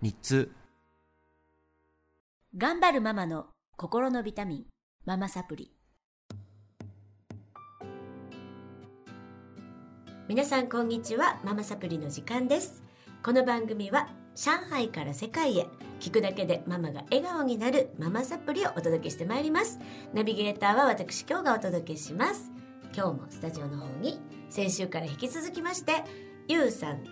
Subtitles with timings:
[0.00, 0.52] 日通
[2.56, 4.64] 頑張るママの心のビタミン、
[5.04, 5.72] ママサプリ。
[10.28, 12.84] 皆さんこんにちは、ママサプリの時間です。
[13.24, 15.66] この番組は上海から世界へ
[15.98, 19.80] 聞くだけでママが笑顔になるママサプリをお届けしてまいります。
[20.14, 22.52] ナビゲーターは私今日がお届けします。
[22.94, 26.04] 今日もスタジオの方に先週から引き続きまして、
[26.46, 27.02] ゆうさん、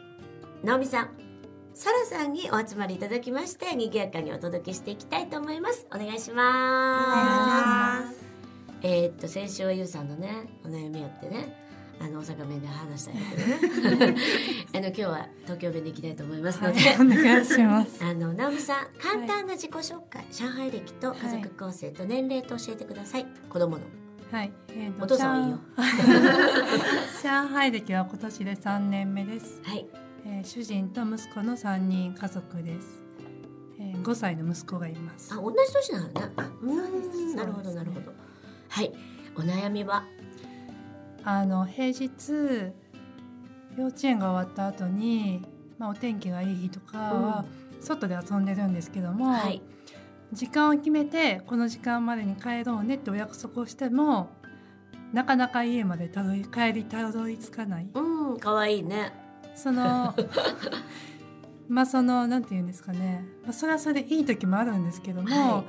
[0.62, 1.25] なおみさん、
[1.78, 8.18] サラさんにお集まりいただきまして賑やかにお届けしていきたいと思いますお願いします
[8.80, 11.54] えーっと先週はゆうさんのねお悩みやってね
[12.00, 13.20] あの大阪弁で話したんや
[13.60, 14.16] けどね
[14.74, 18.00] あ の今日は東京弁でいきたいと思いますので、お願いします。
[18.04, 23.82] あの直美さん簡単な自己紹介、上海歴と家族構成と年齢と教えてください、子供の
[24.30, 24.52] はい。
[24.70, 25.58] えーとお父さんはいいよ。
[27.22, 29.60] 上海歴は今年で3年目です。
[29.62, 33.02] はいえー主人と息子の3人家族です。
[33.78, 35.32] えー5歳の息子がいます。
[35.32, 35.36] あ。
[35.36, 36.12] 同じ年なのね。
[36.36, 38.12] あうーんなるほどなるほど。
[38.68, 38.92] はい。
[39.36, 40.04] お悩みは？
[41.24, 42.10] あの平日
[43.76, 45.42] 幼稚園が終わった後に、
[45.78, 47.44] まあお天気がいい日とかは、
[47.80, 49.62] 外で遊んでるんですけども、はい。
[50.32, 54.28] 時間を決めてこの時間までに帰ろうねってお約束をしても
[55.12, 57.88] なかなか家までたどり帰りたどり着かない。
[57.94, 59.12] うん可愛いね
[59.56, 60.14] その
[61.68, 65.64] まあそのなんて言うんですかね、まあ、それはそれでいい時もあるんですけども、は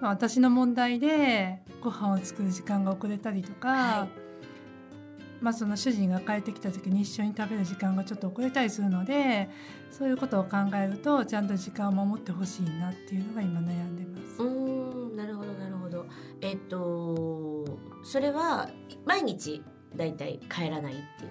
[0.00, 4.24] まあ、私の問題でご飯を作る時間が遅れたりとか、はい。
[5.40, 9.50] まあ、その主人が帰ってきた時に一緒に食べる時間がちょっと遅れたりするので
[9.90, 14.42] そういうことを考えるとちゃんと時間を守ってほしいなっていうのが今悩んでます。
[14.42, 16.06] うーんなるほどなるほど。
[16.40, 18.70] えっとそれは
[19.04, 19.62] 毎日
[19.94, 21.30] だいたい帰らないっていう？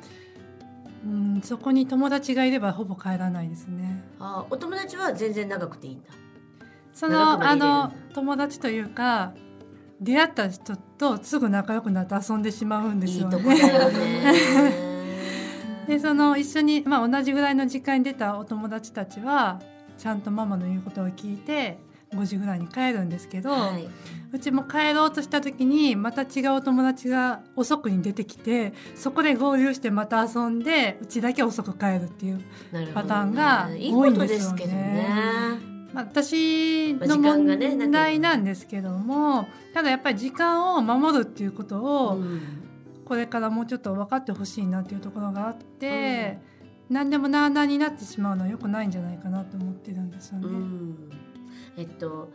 [1.03, 4.03] うんそこに友達がいればほぼ帰らないですね。
[4.19, 6.09] あお友達は全然長くていいんだ
[6.93, 9.33] そのあの友達というか
[9.99, 13.99] 出会った人とすぐ仲良くなって遊んでしまうんですいいよとこだよね。
[13.99, 14.93] ね
[15.87, 19.59] でその一緒に、まあ、同じぐらいの時間に出たお友達たちは
[19.97, 21.77] ちゃんとママの言うことを聞いて
[22.15, 23.87] 5時ぐらいに帰るんですけど、はい。
[24.31, 32.41] うちも帰ろうとした時にまた違うお友達が遅くに出てきてそこで合流してまた遊んでうちだけ遅く帰るっていう、
[32.95, 35.07] パターンが多いんですよね。
[35.93, 42.41] まあ、私の問題なんですけどもただやっぱり時間を守るっていうことを、うん。
[43.05, 46.39] これからもうちょっと分かってほしいなっていうところがあって、
[46.89, 50.47] 何でもなあなあになってしまうのは良くないんじゃないかなと思ってるんですよね。
[50.47, 50.97] うん
[51.77, 52.31] えっと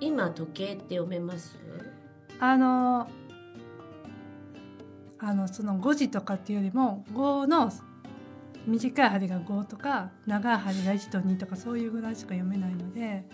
[0.00, 1.56] 今時計って読めます？
[2.40, 3.08] あの
[5.18, 7.70] あのその5時とかっていうよりも5の
[8.66, 13.24] 短い針が5とか長い針が1と2とかそういうぐらいしか読めないので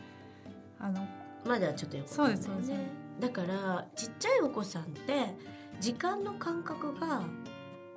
[0.79, 1.07] あの
[1.47, 2.69] まだちょっとよくそうですそうです。
[2.69, 5.35] ねだからちっちゃいお子さんって
[5.81, 7.23] 時間の感覚が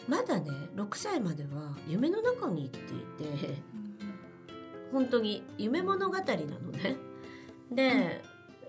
[0.07, 2.97] まだね6歳までは夢の中に生きてい
[3.47, 3.55] て
[4.91, 6.35] 本当に夢物語なの
[6.71, 6.95] ね
[7.71, 8.21] で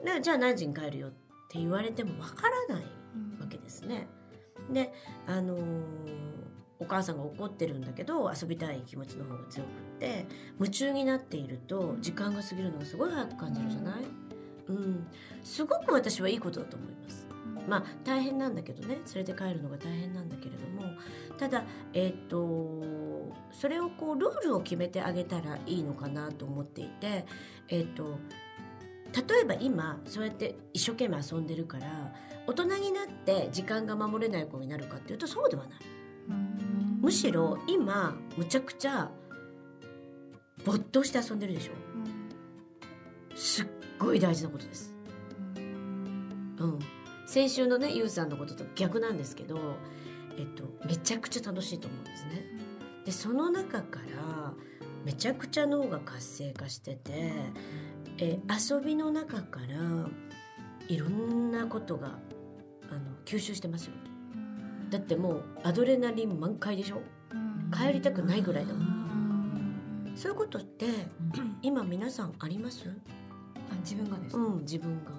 [0.04, 1.10] でじゃあ何時に帰るよっ
[1.48, 2.84] て言われてもわからない
[3.40, 4.06] わけですね。
[4.70, 4.92] で
[5.26, 5.62] あのー
[6.82, 9.70] お母さんが怒ってるんだけど遊びたい気持ちの方が強くっ
[10.00, 10.26] て
[10.58, 13.94] 夢中になっていると時間が過ぎるのがすごい早く感じるじゃない、
[14.66, 15.06] うん、
[15.44, 17.26] すごく私はいいことだと思います。
[17.68, 18.96] まあ大変なんだけどね。
[19.14, 20.82] 連れて帰るのが大変なんだけれども。
[21.38, 22.82] ただえっ、と
[23.52, 27.24] それをこうルールを決めてあげたらいいのかなと思っていて
[27.68, 28.18] えっ、と
[29.14, 32.12] 例えば今そうやって一生懸命遊んでるから
[32.46, 35.78] 大人になって時間が守れない子になるかっていうとそうではない。
[37.00, 39.10] むしろ今むちゃくちゃ
[40.64, 41.72] 没頭して遊んでるでしょ
[43.34, 43.66] すっ
[43.98, 44.94] ごい大事なことです。
[45.56, 45.60] う
[46.66, 46.78] ん、
[47.26, 49.58] 先週のねゆうさんのことと逆なんですけど、
[50.38, 52.44] えっと、めちゃくちゃ楽しいと思うんですね。
[53.04, 54.52] でその中から
[55.04, 57.32] めちゃくちゃ脳が活性化してて、
[58.18, 60.06] え遊びの中から
[60.88, 62.18] いろんなことが
[62.90, 63.92] あの吸収してますよ。
[64.90, 67.00] だってもうアドレナリン満開でしょ？
[67.72, 70.12] 帰りたくないぐらいだもん。
[70.14, 70.86] そういうことって
[71.62, 72.84] 今皆さんあります？
[73.70, 75.12] あ自分がですか、うん自分が。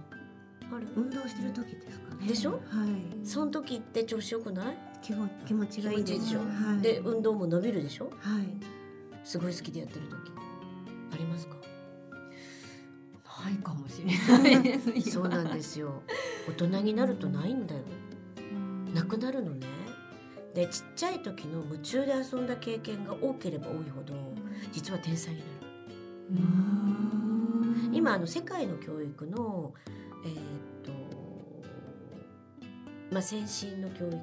[0.72, 2.28] ある運動してる時ですかね。
[2.28, 2.52] でしょ？
[2.52, 2.60] はい。
[3.28, 4.78] その時って調子よくない？
[5.02, 6.40] 気も気持ちがいいでしょ。
[6.40, 6.46] は
[6.80, 8.12] い、で運動も伸びるでしょ？
[8.20, 8.46] はい。
[9.24, 10.32] すごい好きでやってる時
[11.14, 11.56] ありますか？
[13.54, 14.06] ないかもしれ
[14.62, 16.02] ないそうなんですよ。
[16.48, 17.82] 大人になるとないんだよ。
[18.94, 19.68] なくなるのね。
[20.54, 24.14] でちっちゃい時の夢中で遊んだ経験が多ければ多いほど
[24.72, 25.52] 実は天才になる。
[27.92, 29.74] 今あの世界の教育の
[30.26, 30.36] えーっ
[30.84, 30.92] と
[33.12, 34.18] まあ先進の教育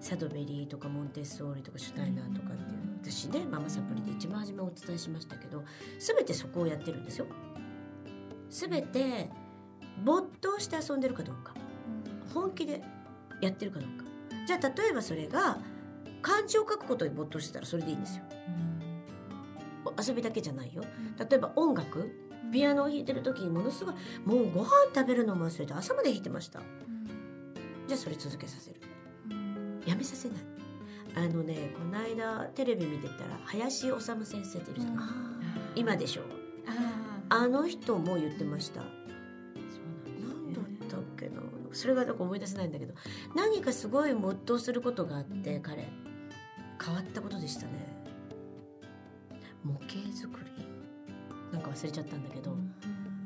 [0.00, 5.64] サドベリーとかモンテッソーリとかシュタイナーとかっていう私ねママサプリで一番初めお伝えしましたけど
[5.98, 7.26] 全てそこをやってるんですよ
[8.52, 9.30] 全て
[10.04, 11.54] 没頭して遊んでるかどうか。
[12.34, 12.82] 本気で
[13.40, 14.04] やってるかどうか。
[14.46, 15.58] じゃあ例えばそれが
[16.20, 18.24] 漢字を書くことに没頭してたらそれでいいんですよ。
[20.06, 20.84] 遊びだけじゃないよ。
[21.18, 22.10] 例えば音楽
[22.52, 23.94] ピアノを弾いてる時にものすごい
[24.26, 26.60] もうご飯食べるのも忘れて朝まで弾いてました。
[27.88, 28.80] じゃあそれ続けさせる。
[29.86, 30.38] やめさせない。
[31.14, 35.04] あのねこの間テレビ見てたら林修先生っているじゃない。
[35.74, 36.22] 今でしょ
[36.66, 38.82] ああの人も言ってました。
[38.82, 41.40] 何だったっけな？
[41.72, 42.94] それがなんか思い出せないんだけど。
[43.34, 45.88] 何かすごい没頭することがあって彼。
[46.84, 47.72] 変わったことでしたね。
[49.64, 50.66] 模型作り。
[51.52, 52.54] なんか忘れちゃったんだけど。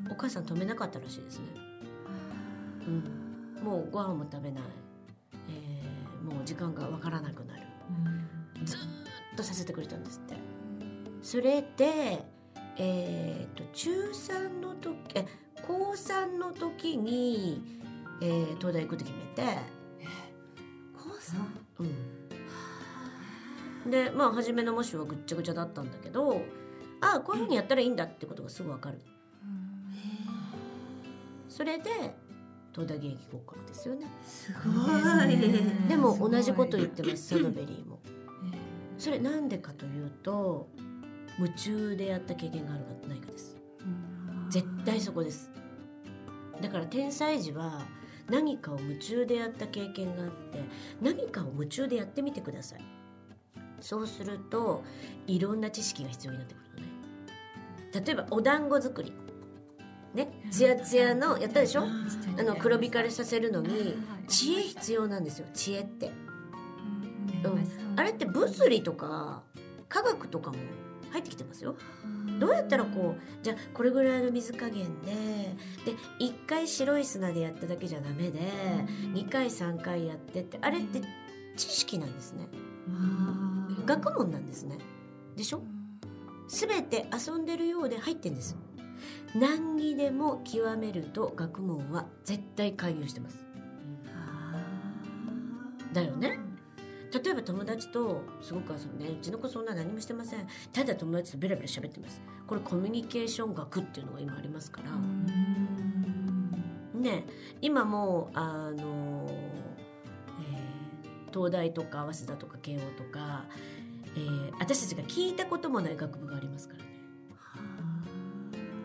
[0.09, 1.45] お母さん止めなかったらしいですね、
[2.87, 4.63] うん、もうご飯も食べない、
[5.49, 7.63] えーもう時間がわからなくなる。
[8.63, 8.81] ずーっ
[9.35, 10.35] とさせてくれたんですって。
[11.21, 12.23] それで
[12.79, 15.25] えー、と中3の時え
[15.65, 17.61] 高3の時に、
[18.21, 19.57] えー東大行くって決めて、
[20.95, 21.39] 高三？
[23.85, 26.41] うん、でまあ初めの模試はぐっちゃぐちゃだったんだけど
[27.01, 28.99] ああこういうふうにやったらいいんだってことがすぐ分かる。
[31.49, 31.89] それで
[32.71, 34.05] 東大現役合格ですよね。
[34.23, 34.69] すご
[35.25, 35.37] い。
[35.89, 37.99] でも同じこと言ってますサドベリーも。
[38.99, 40.69] それなんでかというと
[41.39, 43.55] 夢中でやった経験があるかないかです。
[44.49, 45.51] 絶対そこです。
[46.61, 47.85] だから天才児は
[48.29, 50.59] 何かを夢中でやった経験があって
[51.01, 52.79] 何かを夢中でやってみてください。
[53.79, 54.83] そうすると
[55.27, 58.05] いろんな知識が必要になってくるのね。
[58.05, 59.13] 例えばお団子作り。
[60.13, 61.83] ねツヤツヤのやったでしょ？
[61.83, 63.95] あの黒光りさせるのに
[64.27, 65.47] 知恵必要なんですよ。
[65.53, 66.11] 知恵って。
[67.95, 69.43] あれって物理とか
[69.87, 70.57] 科学とかも
[71.17, 71.75] 入ってきてますよ。
[72.39, 75.11] どうやったらこうじゃあこれぐらいの水加減で
[75.85, 78.39] で1回白い砂でやっただけじゃダメで
[79.13, 81.01] 2回3回やってってあれって
[81.55, 82.47] 知識なんですね。
[83.85, 84.77] 学問なんですね。
[85.35, 85.63] でしょ？
[86.47, 88.55] 全て遊んでるようで入ってんです。
[89.35, 93.39] 何にでも極めると学問は絶対介入してます。
[95.93, 96.39] だよね
[97.13, 100.47] 例えば友達とすごく遊ぶねうちの子そんな何もしてません。
[100.73, 102.21] ただ友達とベラベラ喋ってます。
[102.45, 104.91] これコミュニケーション学っていうのが今ありますから、
[106.99, 107.25] ね。
[107.61, 109.37] 今もうあの、えー
[111.33, 113.45] 東大とか早稲田とか慶応とか、
[114.15, 116.89] えー私たちが聞いたこともない学部がありますからね。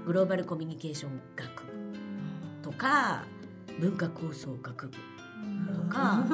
[0.04, 1.72] グローバルコミュニケーション学部
[2.62, 3.24] とか
[3.78, 4.96] 文化構想学部
[5.74, 6.24] とか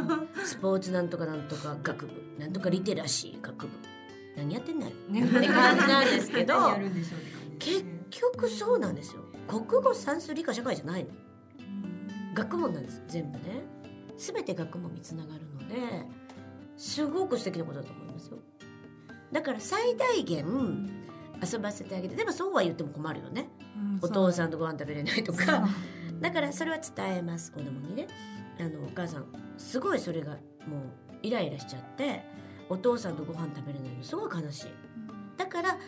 [0.44, 3.72] スポーツなんとかなんとか学部なんとかリテラシー学部。
[4.36, 5.24] 何やってんだよね。
[5.24, 6.54] って感じなんですけど
[7.58, 9.22] 結ね局そうなんですよ。
[9.48, 11.10] 国語算数理科社会じゃないの。
[12.34, 13.64] 学問なんです全部ね。
[14.16, 16.06] 全て学問につながるので
[16.76, 18.38] すごく素敵なことだと思いますよ。
[19.32, 20.88] だから最大限
[21.52, 23.48] 遊ばせてあげてでもそうは言っても困るよね。
[24.00, 25.68] お父さんとご飯食べれないとか。
[26.20, 27.50] だからそれは伝えます。
[27.52, 28.06] 子供にね
[28.98, 29.26] 母さん
[29.56, 30.40] すごいそれがもう
[31.22, 32.24] イライラしちゃって
[32.68, 34.66] お父さんとご飯食べれないのすごい悲しい。
[35.36, 35.78] だから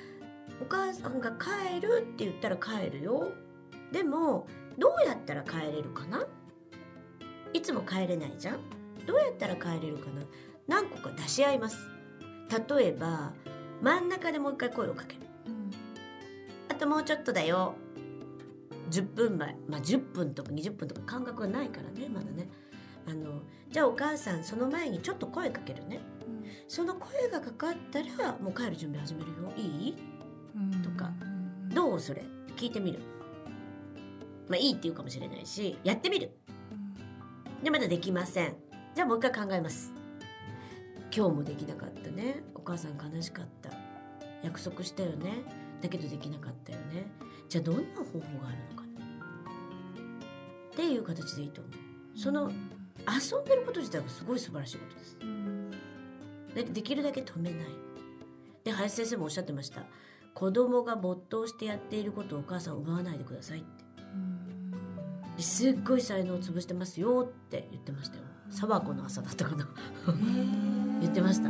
[0.62, 3.32] お母さんが帰るって言ったら帰るよ。
[3.92, 4.46] でも
[4.78, 6.24] どうやったら帰れるかな？
[7.52, 8.60] いつも帰れないじゃん？
[9.06, 10.22] どうやったら帰れるかな？
[10.68, 11.78] 何個か出し合います。
[12.68, 13.32] 例えば
[13.82, 15.20] 真ん中でもう一回声をかける。
[16.68, 17.74] あともうちょっとだよ。
[18.90, 19.56] 10分前。
[19.68, 22.48] まあ10分とか20分とか感覚がないからねまだね
[23.06, 26.00] あのじゃあお母さんその前にちょっと声かけるね。
[26.68, 29.52] その声がかかったらもう帰る準備始めるよ。
[29.56, 29.96] いい？
[30.82, 31.10] とか。
[31.72, 32.22] どうそれ？
[32.56, 33.00] 聞いてみる。
[34.48, 36.30] まあいいって言うかもしれないしやってみる。
[37.62, 38.56] でまだできません。
[38.94, 39.92] じゃあもう一回考えます。
[41.14, 42.42] 今日もできなかったね。
[42.54, 43.70] お母さん悲しかった。
[44.42, 45.42] 約束したよね。
[45.80, 47.06] だけどできなかったよね。
[47.48, 48.84] じゃあどんな方法があるのか
[50.72, 52.18] っていう形でいいと思う。
[52.18, 52.50] その
[53.08, 55.16] 遊んでること自体はすごい素晴らしいことです。
[56.54, 57.60] でできるだけ止めない。
[58.64, 59.82] で林先生もおっしゃってました。
[60.34, 63.84] 子供が没頭してやっていることをお母さん奪わないでくださいって。
[65.36, 68.22] ですっごい才能を潰してますよって言ってましたよ。
[68.50, 69.68] 沢子の朝だったかな。
[71.00, 71.48] 言ってました。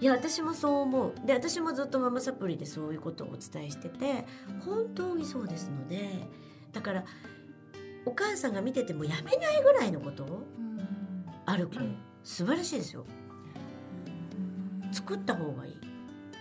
[0.00, 1.14] いや私もそう思う。
[1.26, 4.26] で私もずっとママサプリでそういうことをお伝えしてて
[4.64, 6.26] 本当にそうですので
[6.72, 7.04] だから
[8.10, 10.24] お母さんが見ててもやめないぐらいのこと？
[10.24, 10.42] を
[11.46, 11.74] ある子
[12.24, 13.04] 素晴らしいですよ。
[14.92, 15.76] 作った方がいい。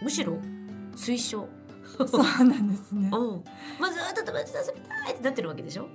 [0.02, 0.38] むしろ
[0.96, 1.48] 推奨。
[2.08, 3.10] そうなんですね。
[3.14, 3.44] うん。
[3.80, 5.88] まあずっと友達と遊びたいってなってるわけでしょ？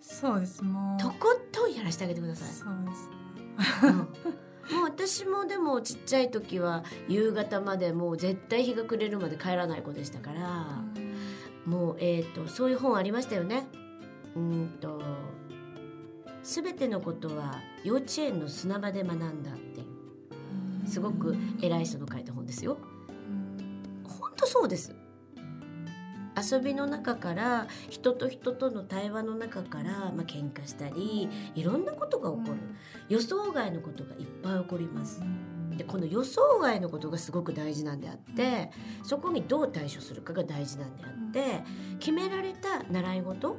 [0.00, 0.62] そうです。
[0.64, 1.02] もう。
[1.02, 2.48] とことんやらせてあげてください。
[2.48, 3.86] そうです。
[3.86, 3.96] うん。
[3.96, 10.82] もう私もでもちっちゃい時は夕方までもう絶対日が暮れるまで帰らない子でしたから、
[11.66, 13.66] もうえっ、とそういう本ありましたよね。
[14.34, 15.00] うーんと
[16.42, 22.78] 全てのことは幼稚園の砂場で学んだっていうすごく偉い人の書いた本ですよ。
[24.04, 24.94] 本当そうです。
[26.40, 32.58] 遊びの中から人と人との対話の中から、まあ喧嘩したりいろんなことが起こる、
[33.08, 35.20] 予想外のことがいっぱい起こります。
[35.76, 38.72] でこの予想外のことがすごく大事なんであって
[39.04, 41.62] そこにどう対処するかが大事なんであって
[42.00, 43.56] 決められた習い事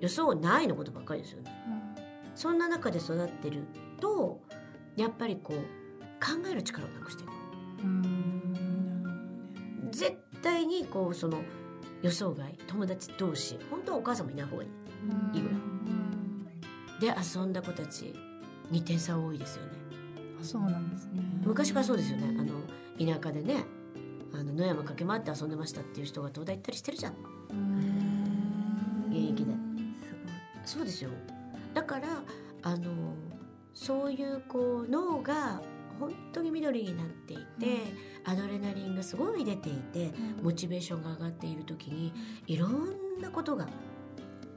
[0.00, 1.52] 予想ないのことばっかりですよね。
[2.34, 3.64] そんな中で育ってる
[4.00, 4.40] と
[4.96, 5.56] やっぱりこう
[6.24, 7.30] 考える力をなくしていく。
[9.90, 11.40] 絶対にこうその
[12.02, 14.68] 予想外友達同士本当はお母さんもいない方がいい。
[15.32, 15.54] いいぐら
[17.12, 18.14] いで遊んだ子たち
[18.72, 19.72] 2点差多いですよね。
[20.42, 21.22] そうなんですね。
[21.44, 22.36] 昔からそうですよね。
[22.38, 22.60] あの
[22.98, 23.64] 田舎でね
[24.34, 27.14] あの野山駆け回って遊んでましたっていう人が東大行ったりしてるじゃん。
[29.08, 29.52] 現役で
[30.66, 31.10] そうですよ。
[31.72, 32.08] だから
[32.62, 33.14] あの
[33.72, 35.62] そういうこう脳が
[35.98, 37.42] 本当に緑になっていて、
[38.24, 42.12] アドレナリンがすごい出ていてモチベーションが上がっている時に
[42.46, 43.66] いろんなことが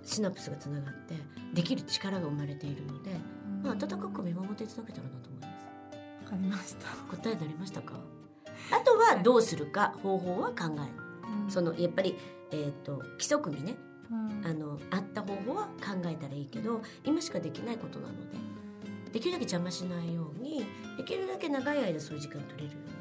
[0.04, 1.16] シナプスがつながって
[1.54, 3.12] できる力が生まれているので、
[3.64, 5.66] まあ、温かく見守っていただけたらなと思います。
[6.26, 6.88] わかりました。
[7.16, 7.94] 答えになりましたか？
[8.72, 11.50] あとはどうするか方法は考える。
[11.50, 12.16] そのやっぱり、
[12.52, 13.76] えー、と規則にね
[14.12, 18.38] あのあった方法は考えたらいいけど今しかできないことなので
[19.14, 20.66] できるだけ邪魔しないように
[20.98, 23.00] できるだけ長い間そういう時間取れるように。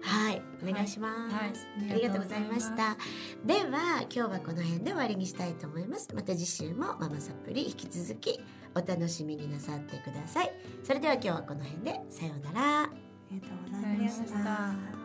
[0.00, 1.52] はいお願いします、はい
[1.90, 2.96] ありがとうございました。
[3.44, 6.08] では今日はこの辺で終わりにしたいと思います。
[6.14, 8.40] また次週もママサプリ引き続き
[8.74, 10.52] お楽しみになさってください。
[10.82, 12.82] それでは今日はこの辺でさようなら。
[12.84, 12.90] あ
[13.30, 15.03] りがとうございました。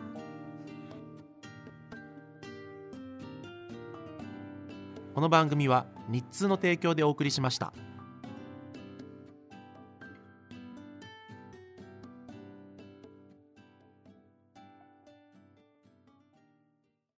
[5.20, 7.74] この番組は日通の提供でお送りしました。